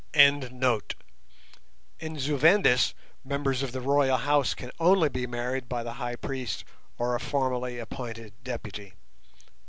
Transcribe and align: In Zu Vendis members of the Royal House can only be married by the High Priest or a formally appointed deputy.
In 0.15 0.41
Zu 2.17 2.35
Vendis 2.35 2.95
members 3.23 3.61
of 3.61 3.71
the 3.71 3.81
Royal 3.81 4.17
House 4.17 4.55
can 4.55 4.71
only 4.79 5.09
be 5.09 5.27
married 5.27 5.69
by 5.69 5.83
the 5.83 5.93
High 6.01 6.15
Priest 6.15 6.65
or 6.97 7.13
a 7.13 7.19
formally 7.19 7.77
appointed 7.77 8.33
deputy. 8.43 8.95